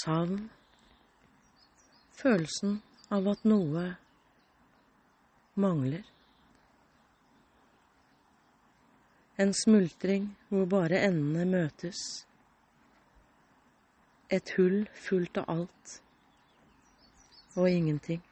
savn, 0.00 0.48
følelsen 2.18 2.80
av 3.14 3.28
at 3.34 3.44
noe 3.48 3.84
mangler. 5.60 6.04
En 9.38 9.54
smultring 9.54 10.28
hvor 10.48 10.68
bare 10.70 11.02
endene 11.08 11.46
møtes. 11.50 12.00
Et 14.30 14.54
hull 14.56 14.84
fullt 15.06 15.42
av 15.42 15.50
alt 15.56 15.96
og 17.54 17.70
ingenting. 17.70 18.22